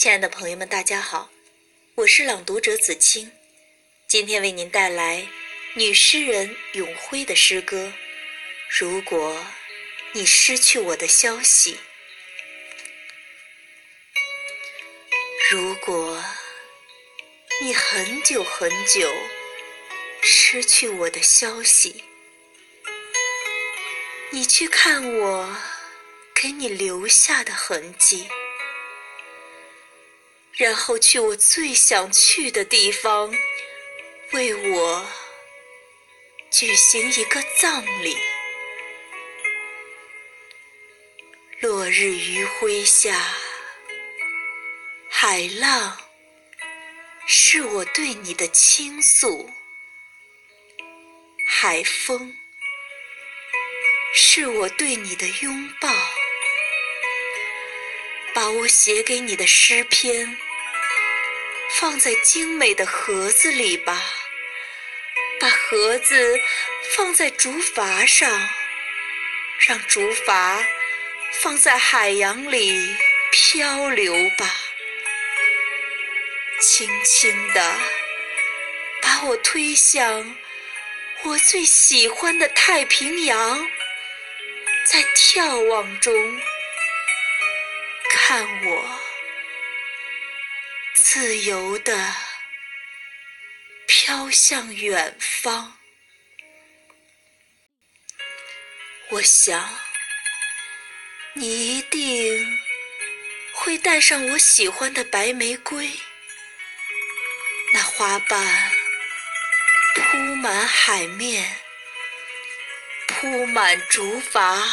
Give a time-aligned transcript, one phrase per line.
[0.00, 1.28] 亲爱的朋友们，大家好，
[1.94, 3.30] 我是朗读者子清，
[4.08, 5.28] 今天为您带来
[5.74, 7.76] 女诗人永辉的诗歌
[8.66, 9.44] 《如果
[10.12, 11.74] 你失去我的消息》。
[15.50, 16.24] 如果
[17.60, 19.06] 你很久很久
[20.22, 22.02] 失去我的消息，
[24.30, 25.56] 你去看我
[26.34, 28.26] 给你留下的痕迹。
[30.56, 33.34] 然后去我最想去的地方，
[34.32, 35.06] 为我
[36.50, 38.16] 举行一个葬礼。
[41.60, 43.34] 落日余晖下，
[45.10, 45.98] 海浪
[47.26, 49.50] 是我对你的倾诉，
[51.46, 52.34] 海风
[54.14, 55.88] 是我对你的拥抱，
[58.40, 60.34] 把我写给你的诗篇。
[61.72, 64.02] 放在精美的盒子里吧，
[65.38, 66.40] 把盒子
[66.96, 68.48] 放在竹筏上，
[69.68, 70.64] 让竹筏
[71.42, 72.96] 放在海洋里
[73.30, 74.50] 漂流吧，
[76.62, 77.78] 轻轻地
[79.02, 80.34] 把我推向
[81.24, 83.68] 我最喜欢的太平洋，
[84.86, 86.40] 在眺望中
[88.30, 89.00] 看我。
[90.94, 92.14] 自由地
[93.88, 95.76] 飘向远方，
[99.08, 99.68] 我想
[101.32, 102.46] 你一定
[103.52, 105.90] 会带上我喜欢的白玫瑰，
[107.72, 108.70] 那花瓣
[109.92, 111.56] 铺满海面，
[113.08, 114.64] 铺满竹筏，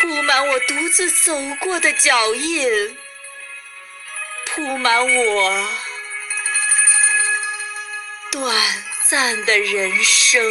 [0.00, 2.96] 铺满我独自走过的脚印。
[4.46, 5.68] 铺满我
[8.30, 8.54] 短
[9.04, 10.42] 暂的人生。